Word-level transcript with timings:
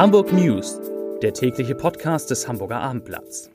Hamburg 0.00 0.32
News, 0.32 0.80
der 1.20 1.34
tägliche 1.34 1.74
Podcast 1.74 2.30
des 2.30 2.48
Hamburger 2.48 2.80
Abendblatts. 2.80 3.50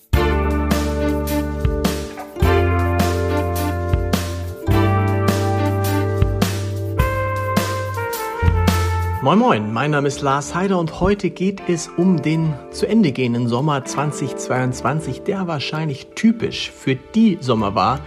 Moin 9.24 9.40
Moin, 9.40 9.74
mein 9.74 9.90
Name 9.90 10.08
ist 10.08 10.22
Lars 10.22 10.54
Heider 10.54 10.78
und 10.78 11.00
heute 11.00 11.32
geht 11.32 11.64
es 11.68 11.88
um 11.88 12.22
den 12.22 12.54
zu 12.70 12.86
Ende 12.86 13.12
gehenden 13.12 13.48
Sommer 13.48 13.84
2022, 13.84 15.24
der 15.24 15.48
wahrscheinlich 15.48 16.10
typisch 16.14 16.70
für 16.70 16.94
die 16.94 17.40
Sommer 17.42 17.74
war, 17.74 18.02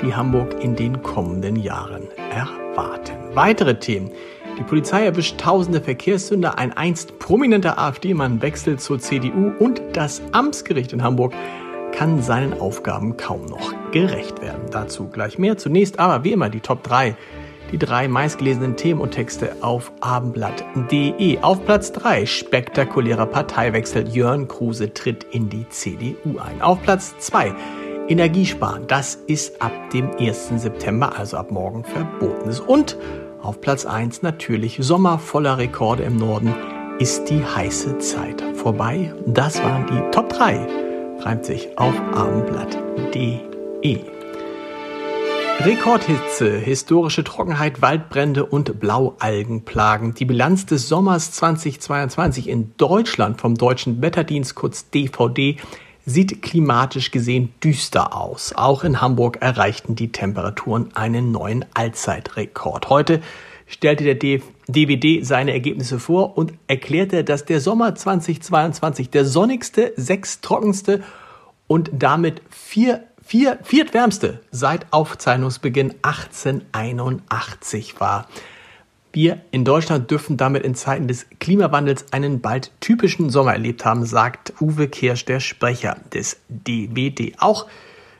die 0.00 0.14
Hamburg 0.14 0.62
in 0.62 0.76
den 0.76 1.02
kommenden 1.02 1.56
Jahren 1.56 2.06
erwarten. 2.30 3.34
Weitere 3.34 3.80
Themen. 3.80 4.12
Die 4.60 4.64
Polizei 4.64 5.06
erwischt 5.06 5.40
tausende 5.40 5.80
Verkehrssünder, 5.80 6.58
ein 6.58 6.74
einst 6.74 7.18
prominenter 7.18 7.78
AfD-Mann 7.78 8.42
wechselt 8.42 8.82
zur 8.82 8.98
CDU 8.98 9.52
und 9.58 9.80
das 9.94 10.20
Amtsgericht 10.32 10.92
in 10.92 11.02
Hamburg 11.02 11.32
kann 11.92 12.22
seinen 12.22 12.60
Aufgaben 12.60 13.16
kaum 13.16 13.46
noch 13.46 13.72
gerecht 13.90 14.42
werden. 14.42 14.64
Dazu 14.70 15.08
gleich 15.08 15.38
mehr. 15.38 15.56
Zunächst 15.56 15.98
aber 15.98 16.24
wie 16.24 16.32
immer 16.32 16.50
die 16.50 16.60
Top 16.60 16.82
3. 16.82 17.16
Die 17.72 17.78
drei 17.78 18.06
meistgelesenen 18.06 18.76
Themen 18.76 19.00
und 19.00 19.12
Texte 19.12 19.56
auf 19.62 19.92
abendblatt.de. 20.00 21.38
Auf 21.40 21.64
Platz 21.64 21.92
3 21.92 22.26
spektakulärer 22.26 23.26
Parteiwechsel. 23.26 24.08
Jörn 24.08 24.46
Kruse 24.46 24.92
tritt 24.92 25.24
in 25.30 25.48
die 25.48 25.66
CDU 25.70 26.38
ein. 26.38 26.60
Auf 26.60 26.82
Platz 26.82 27.14
2 27.18 27.54
Energiesparen. 28.08 28.86
Das 28.88 29.14
ist 29.14 29.62
ab 29.62 29.72
dem 29.94 30.10
1. 30.18 30.50
September, 30.56 31.16
also 31.16 31.38
ab 31.38 31.50
morgen, 31.50 31.82
verboten. 31.82 32.50
Und 32.66 32.98
auf 33.42 33.60
Platz 33.60 33.86
1 33.86 34.22
natürlich 34.22 34.78
Sommer 34.80 35.18
voller 35.18 35.58
Rekorde 35.58 36.02
im 36.02 36.16
Norden 36.16 36.54
ist 36.98 37.30
die 37.30 37.42
heiße 37.44 37.98
Zeit 37.98 38.42
vorbei. 38.54 39.14
Das 39.26 39.62
waren 39.62 39.86
die 39.86 40.10
Top 40.10 40.28
3. 40.28 40.66
Reimt 41.20 41.44
sich 41.44 41.68
auf 41.78 41.94
abendblatt.de. 42.14 44.00
Rekordhitze, 45.60 46.56
historische 46.56 47.22
Trockenheit, 47.22 47.82
Waldbrände 47.82 48.46
und 48.46 48.80
Blaualgenplagen. 48.80 50.14
Die 50.14 50.24
Bilanz 50.24 50.64
des 50.64 50.88
Sommers 50.88 51.32
2022 51.32 52.48
in 52.48 52.74
Deutschland 52.78 53.40
vom 53.40 53.56
Deutschen 53.56 54.00
Wetterdienst 54.00 54.54
kurz 54.54 54.88
DVD 54.88 55.56
sieht 56.10 56.42
klimatisch 56.42 57.10
gesehen 57.10 57.52
düster 57.62 58.16
aus. 58.16 58.52
Auch 58.54 58.84
in 58.84 59.00
Hamburg 59.00 59.38
erreichten 59.40 59.94
die 59.94 60.12
Temperaturen 60.12 60.90
einen 60.94 61.32
neuen 61.32 61.64
Allzeitrekord. 61.74 62.90
Heute 62.90 63.20
stellte 63.66 64.04
der 64.04 64.16
DWD 64.16 65.24
seine 65.24 65.52
Ergebnisse 65.52 66.00
vor 66.00 66.36
und 66.36 66.52
erklärte, 66.66 67.22
dass 67.22 67.44
der 67.44 67.60
Sommer 67.60 67.94
2022 67.94 69.10
der 69.10 69.24
sonnigste, 69.24 69.92
sechstrockenste 69.96 71.02
und 71.68 71.90
damit 71.92 72.42
vier, 72.50 73.04
vier, 73.22 73.58
viertwärmste 73.62 74.40
seit 74.50 74.92
Aufzeichnungsbeginn 74.92 75.94
1881 76.02 78.00
war. 78.00 78.26
Wir 79.12 79.40
in 79.50 79.64
Deutschland 79.64 80.10
dürfen 80.10 80.36
damit 80.36 80.62
in 80.62 80.76
Zeiten 80.76 81.08
des 81.08 81.26
Klimawandels 81.40 82.12
einen 82.12 82.40
bald 82.40 82.70
typischen 82.80 83.28
Sommer 83.28 83.52
erlebt 83.52 83.84
haben, 83.84 84.04
sagt 84.06 84.52
Uwe 84.60 84.86
Kirsch, 84.86 85.24
der 85.24 85.40
Sprecher 85.40 85.96
des 86.12 86.36
DWD. 86.48 87.34
Auch 87.40 87.66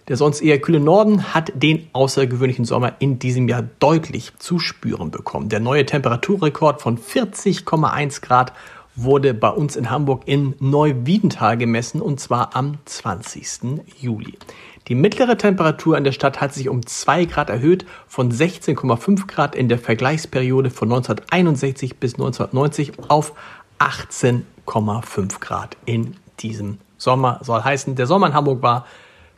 der 0.09 0.17
sonst 0.17 0.41
eher 0.41 0.61
kühle 0.61 0.81
Norden 0.81 1.33
hat 1.33 1.53
den 1.55 1.89
außergewöhnlichen 1.93 2.65
Sommer 2.65 2.95
in 2.99 3.21
diesem 3.21 3.47
Jahr 3.47 3.63
deutlich 3.79 4.33
zu 4.41 4.59
spüren 4.59 5.13
bekommen. 5.13 5.49
Der 5.49 5.61
neue 5.61 5.87
Temperaturrekord 5.87 6.83
von 6.83 6.99
40,1 6.99 8.21
Grad 8.21 8.53
wurde 8.97 9.35
bei 9.35 9.51
uns 9.51 9.77
in 9.77 9.91
Hamburg 9.91 10.23
in 10.27 10.55
Neuwiedental 10.59 11.57
gemessen 11.57 12.01
und 12.01 12.21
zwar 12.21 12.57
am 12.57 12.79
20. 12.85 13.83
Juli. 14.01 14.37
Die 14.89 14.95
mittlere 14.95 15.37
Temperatur 15.37 15.97
in 15.97 16.05
der 16.05 16.13
Stadt 16.13 16.41
hat 16.41 16.53
sich 16.53 16.69
um 16.69 16.85
2 16.85 17.27
Grad 17.27 17.51
erhöht, 17.51 17.87
von 18.09 18.33
16,5 18.33 19.27
Grad 19.27 19.55
in 19.55 19.69
der 19.69 19.79
Vergleichsperiode 19.79 20.71
von 20.71 20.89
1961 20.91 21.99
bis 21.99 22.15
1990 22.15 22.93
auf 23.09 23.33
18,5 23.79 25.39
Grad 25.41 25.77
in 25.85 26.17
diesem 26.41 26.79
Sommer. 26.97 27.41
Soll 27.43 27.63
heißen, 27.63 27.95
der 27.95 28.07
Sommer 28.07 28.29
in 28.29 28.35
Hamburg 28.35 28.63
war 28.63 28.87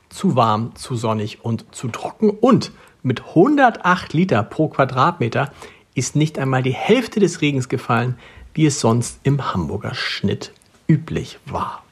zu 0.09 0.37
warm, 0.37 0.75
zu 0.75 0.94
sonnig 0.94 1.44
und 1.44 1.75
zu 1.75 1.88
trocken 1.88 2.31
und 2.31 2.72
mit 3.03 3.21
108 3.28 4.12
Liter 4.12 4.43
pro 4.43 4.69
Quadratmeter 4.69 5.50
ist 5.94 6.16
nicht 6.16 6.38
einmal 6.38 6.62
die 6.62 6.72
Hälfte 6.72 7.21
des 7.21 7.41
Regens 7.41 7.69
gefallen, 7.69 8.16
wie 8.54 8.66
es 8.66 8.80
sonst 8.80 9.20
im 9.22 9.52
Hamburger 9.52 9.94
Schnitt 9.94 10.52
üblich 10.88 11.38
war. 11.46 11.82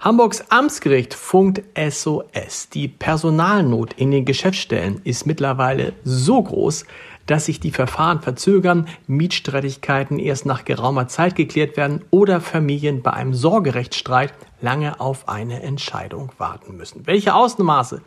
Hamburgs 0.00 0.44
Amtsgericht 0.50 1.14
funkt 1.14 1.62
SOS. 1.78 2.68
Die 2.70 2.88
Personalnot 2.88 3.92
in 3.92 4.10
den 4.10 4.24
Geschäftsstellen 4.24 5.00
ist 5.04 5.26
mittlerweile 5.26 5.92
so 6.02 6.42
groß, 6.42 6.86
dass 7.26 7.46
sich 7.46 7.60
die 7.60 7.70
Verfahren 7.70 8.20
verzögern, 8.20 8.88
Mietstreitigkeiten 9.06 10.18
erst 10.18 10.44
nach 10.44 10.64
geraumer 10.64 11.06
Zeit 11.06 11.36
geklärt 11.36 11.76
werden 11.76 12.04
oder 12.10 12.40
Familien 12.40 13.02
bei 13.02 13.12
einem 13.12 13.32
Sorgerechtsstreit 13.32 14.32
lange 14.60 15.00
auf 15.00 15.28
eine 15.28 15.62
Entscheidung 15.62 16.32
warten 16.36 16.76
müssen. 16.76 17.06
Welche 17.06 17.34
Ausmaße 17.34 18.02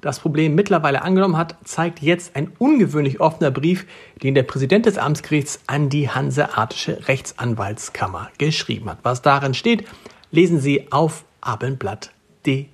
das 0.00 0.20
Problem 0.20 0.54
mittlerweile 0.54 1.02
angenommen 1.02 1.36
hat, 1.36 1.56
zeigt 1.64 2.02
jetzt 2.02 2.36
ein 2.36 2.52
ungewöhnlich 2.58 3.20
offener 3.20 3.50
Brief, 3.50 3.86
den 4.22 4.34
der 4.34 4.42
Präsident 4.42 4.86
des 4.86 4.98
Amtsgerichts 4.98 5.60
an 5.66 5.88
die 5.88 6.10
Hanseatische 6.10 7.08
Rechtsanwaltskammer 7.08 8.30
geschrieben 8.38 8.90
hat. 8.90 8.98
Was 9.02 9.22
darin 9.22 9.54
steht, 9.54 9.84
lesen 10.30 10.60
Sie 10.60 10.92
auf 10.92 11.24
abendblatt.de. 11.40 12.66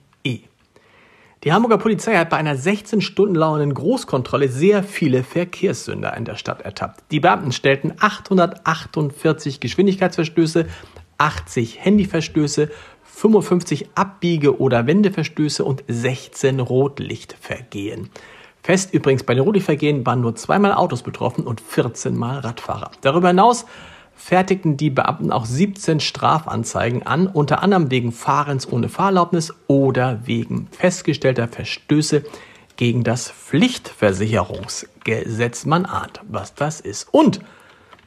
Die 1.44 1.52
Hamburger 1.52 1.78
Polizei 1.78 2.16
hat 2.16 2.30
bei 2.30 2.36
einer 2.36 2.56
16 2.56 3.00
Stunden 3.00 3.34
dauernden 3.34 3.74
Großkontrolle 3.74 4.48
sehr 4.48 4.84
viele 4.84 5.24
Verkehrssünder 5.24 6.16
in 6.16 6.24
der 6.24 6.36
Stadt 6.36 6.60
ertappt. 6.60 7.02
Die 7.10 7.18
Beamten 7.18 7.50
stellten 7.50 7.94
848 7.98 9.58
Geschwindigkeitsverstöße, 9.58 10.66
80 11.22 11.84
Handyverstöße, 11.84 12.68
55 13.04 13.90
Abbiege- 13.94 14.60
oder 14.60 14.88
Wendeverstöße 14.88 15.64
und 15.64 15.84
16 15.86 16.58
Rotlichtvergehen. 16.58 18.10
Fest 18.60 18.92
übrigens 18.92 19.22
bei 19.22 19.34
den 19.34 19.44
Rotlichtvergehen 19.44 20.04
waren 20.04 20.20
nur 20.20 20.34
zweimal 20.34 20.72
Autos 20.72 21.04
betroffen 21.04 21.46
und 21.46 21.60
14 21.60 22.16
Mal 22.16 22.40
Radfahrer. 22.40 22.90
Darüber 23.02 23.28
hinaus 23.28 23.66
fertigten 24.16 24.76
die 24.76 24.90
Beamten 24.90 25.30
auch 25.30 25.44
17 25.44 26.00
Strafanzeigen 26.00 27.06
an, 27.06 27.28
unter 27.28 27.62
anderem 27.62 27.92
wegen 27.92 28.10
Fahrens 28.10 28.66
ohne 28.70 28.88
Fahrerlaubnis 28.88 29.54
oder 29.68 30.26
wegen 30.26 30.66
festgestellter 30.72 31.46
Verstöße 31.46 32.24
gegen 32.76 33.04
das 33.04 33.30
Pflichtversicherungsgesetz. 33.30 35.66
Man 35.66 35.86
ahnt, 35.86 36.20
was 36.28 36.56
das 36.56 36.80
ist. 36.80 37.06
Und 37.12 37.38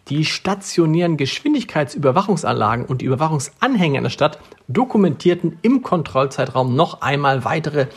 die 0.10 0.26
stationären 0.26 1.18
Geschwindigkeitsüberwachungsanlagen 1.18 2.86
und 2.86 3.02
die 3.02 3.06
Überwachungsanhänge 3.06 3.98
in 3.98 4.04
der 4.04 4.12
Stadt 4.12 4.38
dokumentierten 4.68 5.58
im 5.62 5.82
Kontrollzeitraum 5.82 6.76
noch 6.76 7.02
einmal 7.02 7.44
weitere 7.44 7.88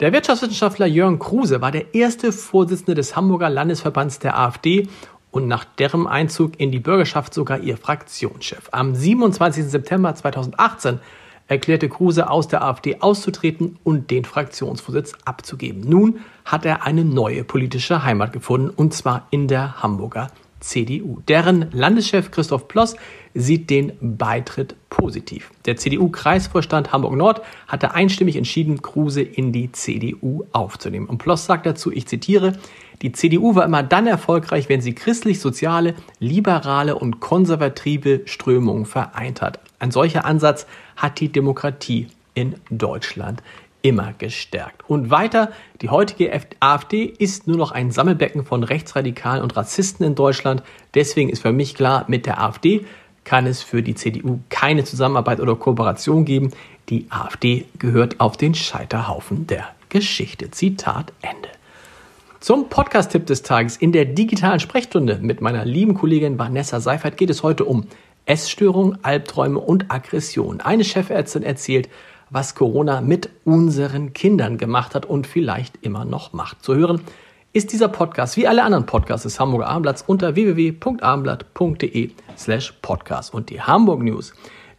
Der 0.00 0.12
Wirtschaftswissenschaftler 0.12 0.86
Jörn 0.86 1.18
Kruse 1.18 1.60
war 1.60 1.72
der 1.72 1.94
erste 1.94 2.32
Vorsitzende 2.32 2.94
des 2.94 3.14
Hamburger 3.14 3.50
Landesverbands 3.50 4.20
der 4.20 4.38
AfD 4.38 4.88
und 5.32 5.48
nach 5.48 5.64
deren 5.64 6.06
Einzug 6.06 6.58
in 6.60 6.70
die 6.70 6.78
Bürgerschaft 6.78 7.34
sogar 7.34 7.58
ihr 7.58 7.76
Fraktionschef. 7.76 8.68
Am 8.70 8.94
27. 8.94 9.64
September 9.64 10.14
2018 10.14 11.00
erklärte 11.48 11.88
Kruse 11.88 12.30
aus 12.30 12.46
der 12.48 12.62
AfD 12.62 13.00
auszutreten 13.00 13.78
und 13.82 14.10
den 14.10 14.24
Fraktionsvorsitz 14.24 15.14
abzugeben. 15.24 15.82
Nun 15.88 16.20
hat 16.44 16.64
er 16.64 16.84
eine 16.84 17.04
neue 17.04 17.42
politische 17.42 18.04
Heimat 18.04 18.32
gefunden, 18.32 18.70
und 18.70 18.94
zwar 18.94 19.26
in 19.30 19.48
der 19.48 19.82
Hamburger 19.82 20.28
CDU. 20.62 21.20
Deren 21.28 21.70
Landeschef 21.72 22.30
Christoph 22.30 22.68
Ploss 22.68 22.96
sieht 23.34 23.70
den 23.70 23.92
Beitritt 24.00 24.74
positiv. 24.90 25.50
Der 25.66 25.76
CDU-Kreisvorstand 25.76 26.92
Hamburg-Nord 26.92 27.42
hatte 27.66 27.94
einstimmig 27.94 28.36
entschieden, 28.36 28.82
Kruse 28.82 29.22
in 29.22 29.52
die 29.52 29.72
CDU 29.72 30.44
aufzunehmen. 30.52 31.06
Und 31.06 31.18
Ploss 31.18 31.46
sagt 31.46 31.66
dazu, 31.66 31.90
ich 31.90 32.06
zitiere, 32.06 32.52
die 33.02 33.12
CDU 33.12 33.54
war 33.54 33.64
immer 33.64 33.82
dann 33.82 34.06
erfolgreich, 34.06 34.68
wenn 34.68 34.80
sie 34.80 34.94
christlich-soziale, 34.94 35.94
liberale 36.20 36.96
und 36.96 37.20
konservative 37.20 38.22
Strömungen 38.26 38.86
vereint 38.86 39.42
hat. 39.42 39.58
Ein 39.78 39.90
solcher 39.90 40.24
Ansatz 40.24 40.66
hat 40.96 41.18
die 41.18 41.30
Demokratie 41.30 42.06
in 42.34 42.54
Deutschland 42.70 43.42
immer 43.82 44.14
gestärkt. 44.16 44.88
Und 44.88 45.10
weiter, 45.10 45.50
die 45.80 45.90
heutige 45.90 46.32
AfD 46.60 47.04
ist 47.04 47.46
nur 47.46 47.56
noch 47.56 47.72
ein 47.72 47.90
Sammelbecken 47.90 48.44
von 48.44 48.62
Rechtsradikalen 48.62 49.42
und 49.42 49.56
Rassisten 49.56 50.06
in 50.06 50.14
Deutschland. 50.14 50.62
Deswegen 50.94 51.28
ist 51.28 51.42
für 51.42 51.52
mich 51.52 51.74
klar, 51.74 52.04
mit 52.08 52.26
der 52.26 52.40
AfD 52.40 52.86
kann 53.24 53.46
es 53.46 53.62
für 53.62 53.82
die 53.82 53.94
CDU 53.94 54.40
keine 54.48 54.84
Zusammenarbeit 54.84 55.40
oder 55.40 55.56
Kooperation 55.56 56.24
geben. 56.24 56.50
Die 56.88 57.06
AfD 57.10 57.66
gehört 57.78 58.20
auf 58.20 58.36
den 58.36 58.54
Scheiterhaufen 58.54 59.46
der 59.46 59.68
Geschichte. 59.88 60.50
Zitat 60.50 61.12
Ende. 61.20 61.48
Zum 62.40 62.68
Podcast-Tipp 62.68 63.26
des 63.26 63.42
Tages 63.42 63.76
in 63.76 63.92
der 63.92 64.04
digitalen 64.04 64.58
Sprechstunde 64.58 65.20
mit 65.22 65.40
meiner 65.40 65.64
lieben 65.64 65.94
Kollegin 65.94 66.38
Vanessa 66.40 66.80
Seifert 66.80 67.16
geht 67.16 67.30
es 67.30 67.44
heute 67.44 67.64
um 67.64 67.86
Essstörungen, 68.26 68.98
Albträume 69.02 69.60
und 69.60 69.90
Aggression. 69.90 70.60
Eine 70.60 70.84
Chefärztin 70.84 71.42
erzählt, 71.42 71.88
was 72.32 72.54
Corona 72.54 73.00
mit 73.00 73.28
unseren 73.44 74.12
Kindern 74.14 74.58
gemacht 74.58 74.94
hat 74.94 75.06
und 75.06 75.26
vielleicht 75.26 75.78
immer 75.82 76.04
noch 76.04 76.32
macht. 76.32 76.64
Zu 76.64 76.74
hören 76.74 77.02
ist 77.52 77.72
dieser 77.72 77.88
Podcast 77.88 78.36
wie 78.38 78.48
alle 78.48 78.64
anderen 78.64 78.86
Podcasts 78.86 79.24
des 79.24 79.38
Hamburger 79.38 79.68
Abendblatts 79.68 80.02
unter 80.06 80.34
www.abendblatt.de 80.34 82.10
slash 82.36 82.72
podcast. 82.80 83.34
Und 83.34 83.50
die 83.50 83.60
Hamburg 83.60 84.02
News, 84.02 84.32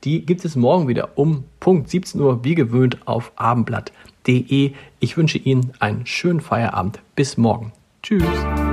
die 0.04 0.26
gibt 0.26 0.44
es 0.44 0.56
morgen 0.56 0.88
wieder 0.88 1.10
um 1.16 1.44
Punkt 1.60 1.90
17 1.90 2.20
Uhr 2.20 2.44
wie 2.44 2.56
gewöhnt 2.56 3.08
auf 3.08 3.32
abendblatt.de. 3.36 4.74
Ich 5.00 5.18
wünsche 5.18 5.38
Ihnen 5.38 5.74
einen 5.80 6.08
schönen 6.08 6.42
Feierabend. 6.42 7.00
Bis 7.16 7.38
morgen. 7.38 7.72
Tschüss. 8.02 8.73